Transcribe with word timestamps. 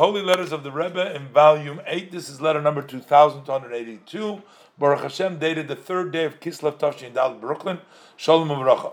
Holy 0.00 0.22
Letters 0.22 0.52
of 0.52 0.62
the 0.62 0.70
Rebbe 0.70 1.12
in 1.12 1.26
volume 1.26 1.80
8. 1.84 2.12
This 2.12 2.28
is 2.28 2.40
letter 2.40 2.62
number 2.62 2.82
2282. 2.82 4.42
Baruch 4.78 5.00
Hashem, 5.00 5.40
dated 5.40 5.66
the 5.66 5.74
third 5.74 6.12
day 6.12 6.22
of 6.22 6.38
Kislev 6.38 6.78
Tavshin 6.78 7.14
Dal, 7.14 7.34
Brooklyn. 7.34 7.80
Shalom 8.16 8.48
Uvracha. 8.48 8.92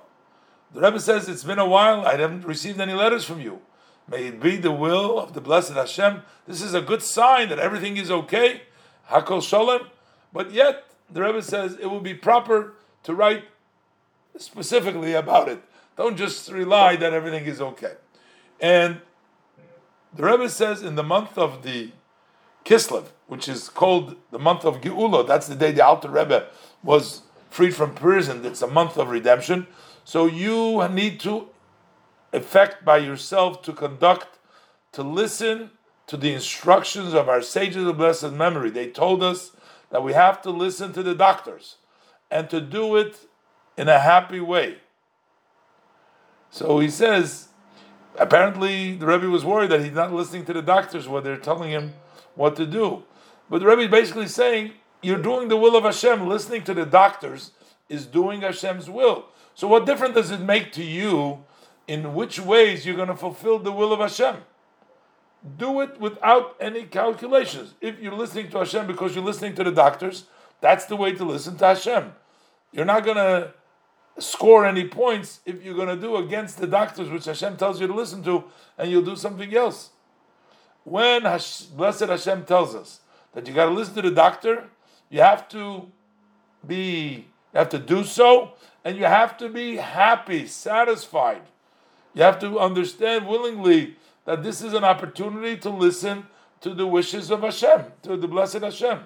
The 0.73 0.81
Rebbe 0.81 0.99
says, 0.99 1.29
It's 1.29 1.43
been 1.43 1.59
a 1.59 1.65
while, 1.67 2.03
I 2.07 2.17
haven't 2.17 2.43
received 2.43 2.81
any 2.81 2.93
letters 2.93 3.23
from 3.23 3.39
you. 3.39 3.61
May 4.09 4.29
it 4.29 4.41
be 4.41 4.55
the 4.55 4.71
will 4.71 5.19
of 5.19 5.35
the 5.35 5.41
blessed 5.41 5.73
Hashem. 5.73 6.23
This 6.47 6.63
is 6.63 6.73
a 6.73 6.81
good 6.81 7.03
sign 7.03 7.49
that 7.49 7.59
everything 7.59 7.97
is 7.97 8.09
okay. 8.09 8.63
Hakol 9.11 9.43
Shalom. 9.43 9.81
But 10.33 10.53
yet, 10.53 10.85
the 11.07 11.21
Rebbe 11.21 11.43
says 11.43 11.77
it 11.79 11.91
would 11.91 12.01
be 12.01 12.15
proper 12.15 12.73
to 13.03 13.13
write 13.13 13.43
specifically 14.37 15.13
about 15.13 15.49
it. 15.49 15.61
Don't 15.97 16.17
just 16.17 16.51
rely 16.51 16.95
that 16.95 17.13
everything 17.13 17.45
is 17.45 17.61
okay. 17.61 17.93
And 18.59 19.01
the 20.15 20.23
Rebbe 20.23 20.49
says 20.49 20.81
in 20.81 20.95
the 20.95 21.03
month 21.03 21.37
of 21.37 21.63
the 21.63 21.91
Kislev, 22.63 23.05
which 23.27 23.47
is 23.47 23.69
called 23.69 24.15
the 24.31 24.39
month 24.39 24.65
of 24.65 24.81
Geula, 24.81 25.27
that's 25.27 25.47
the 25.47 25.55
day 25.55 25.71
the 25.71 25.85
Alter 25.85 26.09
Rebbe 26.09 26.47
was 26.83 27.21
freed 27.49 27.75
from 27.75 27.93
prison. 27.93 28.45
It's 28.45 28.61
a 28.61 28.67
month 28.67 28.97
of 28.97 29.09
redemption. 29.09 29.67
So 30.03 30.25
you 30.25 30.87
need 30.89 31.19
to 31.21 31.49
effect 32.33 32.83
by 32.83 32.97
yourself 32.97 33.61
to 33.63 33.73
conduct, 33.73 34.39
to 34.91 35.03
listen 35.03 35.71
to 36.07 36.17
the 36.17 36.33
instructions 36.33 37.13
of 37.13 37.29
our 37.29 37.41
sages 37.41 37.85
of 37.85 37.97
blessed 37.97 38.31
memory. 38.31 38.69
They 38.69 38.89
told 38.89 39.23
us 39.23 39.51
that 39.89 40.03
we 40.03 40.13
have 40.13 40.41
to 40.43 40.49
listen 40.49 40.93
to 40.93 41.03
the 41.03 41.15
doctors 41.15 41.77
and 42.29 42.49
to 42.49 42.61
do 42.61 42.95
it 42.95 43.17
in 43.77 43.87
a 43.87 43.99
happy 43.99 44.39
way. 44.39 44.77
So 46.49 46.79
he 46.79 46.89
says, 46.89 47.49
apparently 48.17 48.95
the 48.95 49.05
Rebbe 49.05 49.29
was 49.29 49.45
worried 49.45 49.71
that 49.71 49.81
he's 49.81 49.93
not 49.93 50.13
listening 50.13 50.45
to 50.45 50.53
the 50.53 50.61
doctors 50.61 51.07
what 51.07 51.23
they're 51.23 51.37
telling 51.37 51.71
him 51.71 51.93
what 52.35 52.55
to 52.57 52.65
do. 52.65 53.03
But 53.49 53.59
the 53.59 53.67
Rebbe 53.67 53.83
is 53.83 53.89
basically 53.89 54.27
saying, 54.27 54.71
you're 55.01 55.21
doing 55.21 55.49
the 55.49 55.57
will 55.57 55.75
of 55.75 55.83
Hashem. 55.83 56.27
Listening 56.27 56.63
to 56.63 56.73
the 56.73 56.85
doctors 56.85 57.51
is 57.89 58.05
doing 58.05 58.41
Hashem's 58.41 58.89
will. 58.89 59.25
So 59.53 59.67
what 59.67 59.85
difference 59.85 60.15
does 60.15 60.31
it 60.31 60.41
make 60.41 60.71
to 60.73 60.83
you 60.83 61.43
in 61.87 62.15
which 62.15 62.39
ways 62.39 62.85
you're 62.85 62.95
going 62.95 63.09
to 63.09 63.15
fulfill 63.15 63.59
the 63.59 63.71
will 63.71 63.93
of 63.93 63.99
Hashem? 63.99 64.37
Do 65.57 65.81
it 65.81 65.99
without 65.99 66.55
any 66.59 66.83
calculations. 66.83 67.75
If 67.79 67.99
you're 67.99 68.15
listening 68.15 68.49
to 68.49 68.59
Hashem 68.59 68.87
because 68.87 69.13
you're 69.13 69.23
listening 69.23 69.53
to 69.55 69.63
the 69.63 69.71
doctors, 69.71 70.25
that's 70.59 70.85
the 70.85 70.95
way 70.95 71.13
to 71.13 71.23
listen 71.23 71.55
to 71.57 71.65
Hashem. 71.67 72.13
You're 72.71 72.85
not 72.85 73.05
going 73.05 73.17
to 73.17 73.53
score 74.17 74.65
any 74.65 74.87
points 74.87 75.41
if 75.45 75.63
you're 75.63 75.75
going 75.75 75.89
to 75.89 75.95
do 75.95 76.15
against 76.17 76.57
the 76.57 76.67
doctors, 76.67 77.09
which 77.09 77.25
Hashem 77.25 77.57
tells 77.57 77.81
you 77.81 77.87
to 77.87 77.93
listen 77.93 78.23
to, 78.23 78.45
and 78.77 78.89
you'll 78.89 79.01
do 79.01 79.15
something 79.15 79.53
else. 79.55 79.89
When 80.83 81.23
Hash, 81.23 81.61
Blessed 81.61 82.07
Hashem 82.07 82.45
tells 82.45 82.75
us 82.75 83.01
that 83.33 83.47
you 83.47 83.53
got 83.53 83.65
to 83.65 83.71
listen 83.71 83.95
to 83.95 84.01
the 84.01 84.11
doctor, 84.11 84.69
you 85.09 85.19
have 85.19 85.49
to 85.49 85.91
be, 86.65 87.25
you 87.53 87.57
have 87.57 87.69
to 87.69 87.79
do 87.79 88.03
so, 88.03 88.53
and 88.83 88.97
you 88.97 89.05
have 89.05 89.37
to 89.37 89.49
be 89.49 89.77
happy, 89.77 90.47
satisfied. 90.47 91.41
You 92.13 92.23
have 92.23 92.39
to 92.39 92.59
understand 92.59 93.27
willingly 93.27 93.97
that 94.25 94.43
this 94.43 94.61
is 94.61 94.73
an 94.73 94.83
opportunity 94.83 95.57
to 95.57 95.69
listen 95.69 96.27
to 96.61 96.73
the 96.73 96.87
wishes 96.87 97.29
of 97.31 97.41
Hashem, 97.41 97.85
to 98.03 98.15
the 98.15 98.27
Blessed 98.27 98.61
Hashem. 98.61 98.99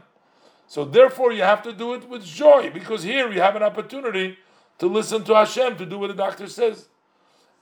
So 0.67 0.85
therefore, 0.85 1.31
you 1.31 1.41
have 1.41 1.63
to 1.63 1.73
do 1.73 1.93
it 1.93 2.07
with 2.07 2.23
joy, 2.23 2.69
because 2.71 3.03
here 3.03 3.31
you 3.31 3.41
have 3.41 3.55
an 3.55 3.63
opportunity 3.63 4.37
to 4.79 4.87
listen 4.87 5.23
to 5.25 5.35
Hashem, 5.35 5.77
to 5.77 5.85
do 5.85 5.99
what 5.99 6.07
the 6.07 6.13
doctor 6.13 6.47
says. 6.47 6.87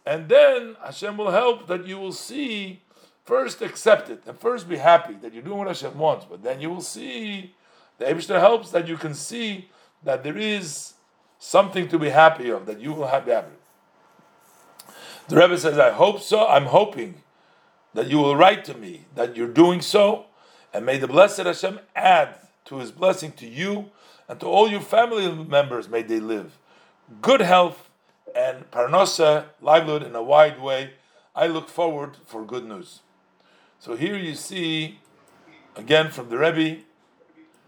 And 0.06 0.30
then 0.30 0.78
Hashem 0.84 1.18
will 1.18 1.32
help 1.32 1.68
that 1.68 1.86
you 1.86 1.98
will 1.98 2.14
see, 2.14 2.82
first 3.26 3.62
accept 3.62 4.10
it, 4.10 4.24
and 4.26 4.40
first 4.40 4.70
be 4.70 4.78
happy 4.78 5.16
that 5.16 5.34
you're 5.34 5.44
doing 5.44 5.58
what 5.58 5.68
Hashem 5.68 5.98
wants, 5.98 6.26
but 6.30 6.44
then 6.44 6.62
you 6.62 6.70
will 6.70 6.82
see, 6.82 7.54
the 7.98 8.06
Abishter 8.06 8.40
helps 8.40 8.72
that 8.72 8.88
you 8.88 8.96
can 8.96 9.14
see 9.14 9.70
that 10.04 10.24
there 10.24 10.38
is 10.38 10.94
something 11.40 11.90
to 11.90 12.00
be 12.00 12.10
happy 12.10 12.50
of, 12.50 12.66
that 12.68 12.80
you 12.80 12.94
will 12.94 13.08
have 13.08 13.26
happy. 13.26 13.56
The 15.28 15.36
Rebbe 15.36 15.58
says, 15.58 15.78
I 15.78 15.92
hope 15.92 16.22
so, 16.22 16.48
I'm 16.48 16.68
hoping 16.68 17.22
that 17.94 18.08
you 18.08 18.20
will 18.20 18.38
write 18.38 18.64
to 18.66 18.76
me 18.76 19.06
that 19.16 19.36
you're 19.36 19.48
doing 19.48 19.82
so, 19.82 20.28
and 20.74 20.86
may 20.86 20.98
the 20.98 21.08
blessed 21.08 21.40
Hashem 21.40 21.80
add 21.96 22.36
to 22.66 22.78
his 22.78 22.92
blessing 22.92 23.32
to 23.34 23.48
you 23.48 23.92
and 24.30 24.40
to 24.40 24.46
all 24.46 24.70
your 24.70 24.82
family 24.82 25.30
members, 25.34 25.90
may 25.90 26.04
they 26.04 26.20
live 26.20 26.58
good 27.22 27.42
health 27.42 27.90
and 28.36 28.70
parnosa, 28.72 29.46
livelihood 29.62 30.04
in 30.04 30.16
a 30.16 30.24
wide 30.24 30.62
way. 30.62 30.92
I 31.36 31.48
look 31.48 31.70
forward 31.70 32.18
for 32.26 32.46
good 32.46 32.66
news. 32.66 33.02
So 33.80 33.96
here 33.96 34.18
you 34.18 34.36
see, 34.36 35.00
again 35.76 36.12
from 36.12 36.30
the 36.30 36.38
Rebbe, 36.38 36.82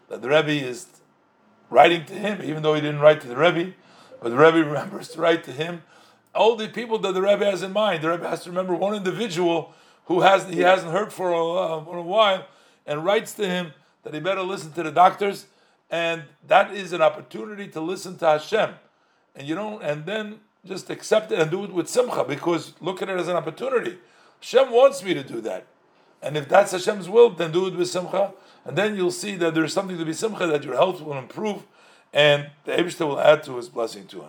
that 0.10 0.22
the 0.22 0.30
Rebbe 0.30 0.52
is 0.52 0.88
writing 1.70 2.06
to 2.06 2.14
him, 2.14 2.42
even 2.44 2.64
though 2.64 2.74
he 2.74 2.82
didn't 2.82 3.00
write 3.00 3.22
to 3.22 3.28
the 3.28 3.38
Rebbe, 3.38 3.74
but 4.22 4.30
the 4.30 4.38
Rebbe 4.38 4.58
remembers 4.66 5.10
to 5.10 5.22
write 5.22 5.44
to 5.46 5.52
him. 5.52 5.84
All 6.36 6.56
the 6.56 6.68
people 6.68 7.00
that 7.00 7.14
the 7.14 7.22
Rebbe 7.22 7.46
has 7.46 7.64
in 7.64 7.74
mind, 7.74 8.04
the 8.04 8.10
Rebbe 8.10 8.28
has 8.28 8.44
to 8.44 8.50
remember 8.50 8.76
one 8.76 8.96
individual 8.96 9.74
who 10.06 10.22
has 10.22 10.46
he 10.46 10.62
hasn't 10.62 10.92
heard 10.92 11.14
for 11.14 11.32
a, 11.32 11.54
uh, 11.54 11.84
for 11.84 11.98
a 11.98 12.04
while, 12.04 12.46
and 12.86 13.06
writes 13.06 13.34
to 13.34 13.48
him 13.48 13.74
that 14.04 14.14
he 14.14 14.20
better 14.20 14.42
listen 14.42 14.72
to 14.74 14.84
the 14.84 14.92
doctors, 14.92 15.46
and 15.90 16.24
that 16.48 16.74
is 16.74 16.94
an 16.94 17.02
opportunity 17.02 17.68
to 17.68 17.80
listen 17.80 18.18
to 18.18 18.26
Hashem 18.26 18.72
and 19.36 19.48
you 19.48 19.56
don't, 19.56 19.82
and 19.82 20.06
then 20.06 20.40
just 20.66 20.90
accept 20.90 21.32
it 21.32 21.40
and 21.40 21.50
do 21.50 21.64
it 21.64 21.74
with 21.74 21.88
simcha 21.88 22.24
because 22.28 22.74
look 22.82 23.02
at 23.02 23.10
it 23.10 23.20
as 23.20 23.28
an 23.28 23.36
opportunity. 23.36 23.98
Hashem 24.42 24.72
wants 24.72 25.04
me 25.04 25.14
to 25.14 25.24
do 25.24 25.42
that, 25.42 25.66
and 26.22 26.38
if 26.38 26.48
that's 26.48 26.72
Hashem's 26.72 27.10
will, 27.10 27.30
then 27.30 27.52
do 27.52 27.68
it 27.68 27.76
with 27.76 27.90
simcha, 27.90 28.34
and 28.66 28.78
then 28.78 28.96
you'll 28.96 29.12
see 29.12 29.36
that 29.36 29.54
there's 29.54 29.74
something 29.74 29.98
to 29.98 30.06
be 30.06 30.14
simcha 30.14 30.48
that 30.48 30.64
your 30.64 30.76
health 30.76 31.02
will 31.02 31.18
improve, 31.18 31.64
and 32.14 32.50
the 32.66 32.74
Eibushter 32.74 33.08
will 33.08 33.20
add 33.20 33.44
to 33.44 33.58
His 33.58 33.70
blessing 33.70 34.06
to 34.08 34.22
him. 34.22 34.28